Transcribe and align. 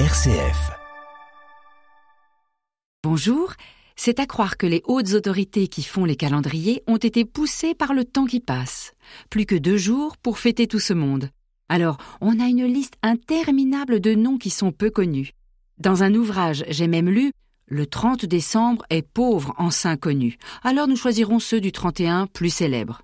RCF. 0.00 0.72
Bonjour, 3.04 3.52
c'est 3.94 4.18
à 4.18 4.26
croire 4.26 4.56
que 4.56 4.66
les 4.66 4.82
hautes 4.86 5.12
autorités 5.12 5.68
qui 5.68 5.84
font 5.84 6.04
les 6.04 6.16
calendriers 6.16 6.82
ont 6.88 6.96
été 6.96 7.24
poussées 7.24 7.76
par 7.76 7.94
le 7.94 8.04
temps 8.04 8.24
qui 8.24 8.40
passe. 8.40 8.94
Plus 9.30 9.46
que 9.46 9.54
deux 9.54 9.76
jours 9.76 10.16
pour 10.16 10.40
fêter 10.40 10.66
tout 10.66 10.80
ce 10.80 10.94
monde. 10.94 11.30
Alors, 11.68 11.98
on 12.20 12.40
a 12.40 12.46
une 12.46 12.64
liste 12.64 12.94
interminable 13.04 14.00
de 14.00 14.16
noms 14.16 14.36
qui 14.36 14.50
sont 14.50 14.72
peu 14.72 14.90
connus. 14.90 15.30
Dans 15.78 16.02
un 16.02 16.12
ouvrage, 16.12 16.64
j'ai 16.68 16.88
même 16.88 17.08
lu 17.08 17.30
Le 17.68 17.86
30 17.86 18.26
décembre 18.26 18.84
est 18.90 19.06
pauvre 19.06 19.54
en 19.58 19.70
saints 19.70 19.96
connus. 19.96 20.38
Alors 20.64 20.88
nous 20.88 20.96
choisirons 20.96 21.38
ceux 21.38 21.60
du 21.60 21.70
31 21.70 22.26
plus 22.26 22.52
célèbres. 22.52 23.02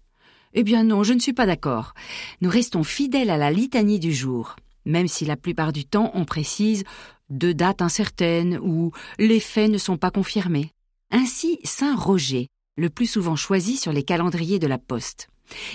Eh 0.54 0.64
bien 0.64 0.82
non, 0.82 1.04
je 1.04 1.12
ne 1.12 1.20
suis 1.20 1.34
pas 1.34 1.46
d'accord. 1.46 1.94
Nous 2.40 2.50
restons 2.50 2.82
fidèles 2.82 3.30
à 3.30 3.36
la 3.36 3.52
litanie 3.52 4.00
du 4.00 4.12
jour, 4.12 4.56
même 4.84 5.08
si 5.08 5.24
la 5.24 5.36
plupart 5.36 5.72
du 5.72 5.84
temps 5.84 6.10
on 6.14 6.24
précise 6.24 6.84
de 7.28 7.52
dates 7.52 7.82
incertaines 7.82 8.58
ou 8.62 8.92
les 9.18 9.40
faits 9.40 9.70
ne 9.70 9.78
sont 9.78 9.96
pas 9.96 10.10
confirmés. 10.10 10.72
Ainsi, 11.10 11.58
Saint 11.64 11.96
Roger, 11.96 12.48
le 12.76 12.90
plus 12.90 13.06
souvent 13.06 13.36
choisi 13.36 13.76
sur 13.76 13.92
les 13.92 14.02
calendriers 14.02 14.58
de 14.58 14.66
la 14.66 14.78
Poste. 14.78 15.28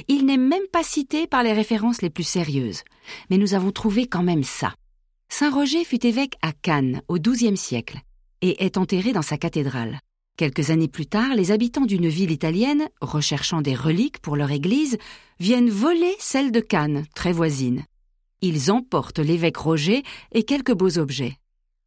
Il 0.07 0.25
n'est 0.25 0.37
même 0.37 0.67
pas 0.71 0.83
cité 0.83 1.27
par 1.27 1.43
les 1.43 1.53
références 1.53 2.01
les 2.01 2.09
plus 2.09 2.23
sérieuses, 2.23 2.83
mais 3.29 3.37
nous 3.37 3.53
avons 3.53 3.71
trouvé 3.71 4.07
quand 4.07 4.23
même 4.23 4.43
ça. 4.43 4.73
Saint 5.29 5.51
Roger 5.51 5.83
fut 5.83 6.05
évêque 6.05 6.35
à 6.41 6.53
Cannes 6.53 7.01
au 7.07 7.17
XIIe 7.17 7.57
siècle 7.57 7.99
et 8.41 8.63
est 8.63 8.77
enterré 8.77 9.11
dans 9.11 9.21
sa 9.21 9.37
cathédrale. 9.37 9.99
Quelques 10.37 10.69
années 10.69 10.89
plus 10.89 11.05
tard, 11.05 11.33
les 11.35 11.51
habitants 11.51 11.85
d'une 11.85 12.09
ville 12.09 12.31
italienne, 12.31 12.89
recherchant 12.99 13.61
des 13.61 13.75
reliques 13.75 14.19
pour 14.19 14.35
leur 14.35 14.51
église, 14.51 14.97
viennent 15.39 15.69
voler 15.69 16.13
celle 16.19 16.51
de 16.51 16.59
Cannes, 16.59 17.05
très 17.15 17.31
voisine. 17.31 17.85
Ils 18.41 18.71
emportent 18.71 19.19
l'évêque 19.19 19.57
Roger 19.57 20.03
et 20.31 20.43
quelques 20.43 20.73
beaux 20.73 20.97
objets. 20.97 21.37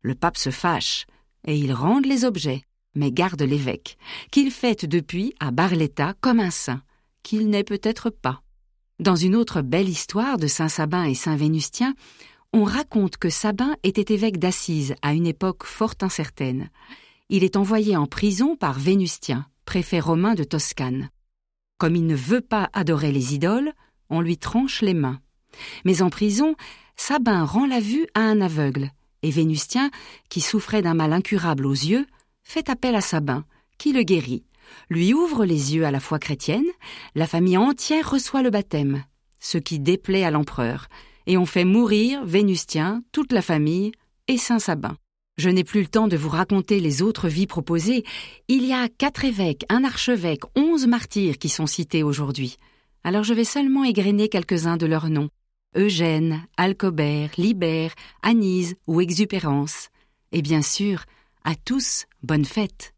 Le 0.02 0.14
pape 0.14 0.36
se 0.36 0.50
fâche, 0.50 1.06
et 1.46 1.56
il 1.56 1.72
rend 1.72 2.00
les 2.00 2.24
objets, 2.24 2.62
mais 2.94 3.12
garde 3.12 3.42
l'évêque, 3.42 3.98
qu'il 4.30 4.50
fête 4.50 4.86
depuis 4.86 5.34
à 5.40 5.50
Barletta 5.50 6.14
comme 6.20 6.40
un 6.40 6.50
saint, 6.50 6.82
qu'il 7.22 7.48
n'est 7.48 7.64
peut-être 7.64 8.10
pas. 8.10 8.42
Dans 9.00 9.16
une 9.16 9.36
autre 9.36 9.62
belle 9.62 9.88
histoire 9.88 10.38
de 10.38 10.46
Saint 10.46 10.68
Sabin 10.68 11.04
et 11.04 11.14
Saint 11.14 11.36
Vénustien, 11.36 11.94
on 12.52 12.64
raconte 12.64 13.16
que 13.18 13.30
Sabin 13.30 13.76
était 13.82 14.12
évêque 14.14 14.38
d'Assise 14.38 14.94
à 15.02 15.12
une 15.12 15.26
époque 15.26 15.64
fort 15.64 15.94
incertaine 16.00 16.70
il 17.30 17.44
est 17.44 17.56
envoyé 17.56 17.96
en 17.96 18.06
prison 18.06 18.56
par 18.56 18.78
Vénustien, 18.78 19.46
préfet 19.64 20.00
romain 20.00 20.34
de 20.34 20.44
Toscane. 20.44 21.10
Comme 21.76 21.94
il 21.94 22.06
ne 22.06 22.14
veut 22.14 22.40
pas 22.40 22.70
adorer 22.72 23.12
les 23.12 23.34
idoles, 23.34 23.72
on 24.08 24.20
lui 24.20 24.38
tranche 24.38 24.80
les 24.80 24.94
mains. 24.94 25.20
Mais 25.84 26.02
en 26.02 26.10
prison, 26.10 26.54
Sabin 26.96 27.44
rend 27.44 27.66
la 27.66 27.80
vue 27.80 28.06
à 28.14 28.20
un 28.20 28.40
aveugle, 28.40 28.90
et 29.22 29.30
Vénustien, 29.30 29.90
qui 30.28 30.40
souffrait 30.40 30.82
d'un 30.82 30.94
mal 30.94 31.12
incurable 31.12 31.66
aux 31.66 31.72
yeux, 31.72 32.06
fait 32.44 32.70
appel 32.70 32.94
à 32.94 33.00
Sabin, 33.00 33.44
qui 33.78 33.92
le 33.92 34.02
guérit, 34.02 34.44
lui 34.90 35.14
ouvre 35.14 35.44
les 35.44 35.74
yeux 35.74 35.84
à 35.84 35.90
la 35.90 36.00
foi 36.00 36.18
chrétienne, 36.18 36.66
la 37.14 37.26
famille 37.26 37.56
entière 37.56 38.10
reçoit 38.10 38.42
le 38.42 38.50
baptême, 38.50 39.04
ce 39.40 39.58
qui 39.58 39.78
déplaît 39.78 40.24
à 40.24 40.30
l'empereur, 40.30 40.88
et 41.26 41.36
on 41.36 41.46
fait 41.46 41.64
mourir 41.64 42.24
Vénustien, 42.24 43.02
toute 43.12 43.32
la 43.32 43.42
famille 43.42 43.92
et 44.28 44.38
Saint 44.38 44.58
Sabin. 44.58 44.96
Je 45.36 45.50
n'ai 45.50 45.62
plus 45.62 45.82
le 45.82 45.86
temps 45.86 46.08
de 46.08 46.16
vous 46.16 46.30
raconter 46.30 46.80
les 46.80 47.00
autres 47.00 47.28
vies 47.28 47.46
proposées. 47.46 48.04
Il 48.48 48.64
y 48.64 48.72
a 48.72 48.88
quatre 48.88 49.24
évêques, 49.24 49.64
un 49.68 49.84
archevêque, 49.84 50.42
onze 50.56 50.88
martyrs 50.88 51.38
qui 51.38 51.48
sont 51.48 51.66
cités 51.66 52.02
aujourd'hui. 52.02 52.56
Alors 53.08 53.24
je 53.24 53.32
vais 53.32 53.44
seulement 53.44 53.84
égrener 53.84 54.28
quelques-uns 54.28 54.76
de 54.76 54.84
leurs 54.84 55.08
noms. 55.08 55.30
Eugène, 55.74 56.42
Alcobert, 56.58 57.30
Libère, 57.38 57.92
Anise 58.22 58.76
ou 58.86 59.00
Exupérance. 59.00 59.88
Et 60.30 60.42
bien 60.42 60.60
sûr, 60.60 61.04
à 61.42 61.54
tous, 61.54 62.04
bonne 62.22 62.44
fête. 62.44 62.92